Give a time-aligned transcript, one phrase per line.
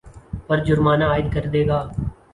[0.47, 1.79] پر جرمانہ عاید کردے گا